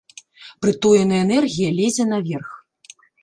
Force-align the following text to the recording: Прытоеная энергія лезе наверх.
Прытоеная 0.65 1.19
энергія 1.27 1.69
лезе 1.81 2.03
наверх. 2.13 2.49